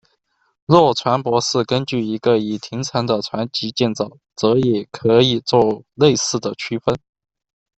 [0.65, 6.97] 若船舶是根据一个已停产的船级建造，则也可以作类似的区分。